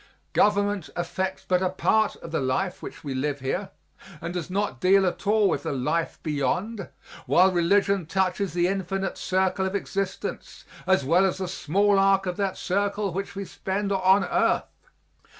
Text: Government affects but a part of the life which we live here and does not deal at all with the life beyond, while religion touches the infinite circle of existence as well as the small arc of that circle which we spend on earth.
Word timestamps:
Government 0.33 0.89
affects 0.95 1.45
but 1.47 1.61
a 1.61 1.69
part 1.69 2.15
of 2.15 2.31
the 2.31 2.39
life 2.39 2.81
which 2.81 3.03
we 3.03 3.13
live 3.13 3.39
here 3.39 3.69
and 4.19 4.33
does 4.33 4.49
not 4.49 4.81
deal 4.81 5.05
at 5.05 5.27
all 5.27 5.47
with 5.47 5.61
the 5.61 5.71
life 5.71 6.17
beyond, 6.23 6.89
while 7.27 7.51
religion 7.51 8.07
touches 8.07 8.53
the 8.53 8.67
infinite 8.67 9.15
circle 9.19 9.67
of 9.67 9.75
existence 9.75 10.65
as 10.87 11.05
well 11.05 11.23
as 11.23 11.37
the 11.37 11.47
small 11.47 11.99
arc 11.99 12.25
of 12.25 12.35
that 12.37 12.57
circle 12.57 13.13
which 13.13 13.35
we 13.35 13.45
spend 13.45 13.91
on 13.91 14.23
earth. 14.23 14.89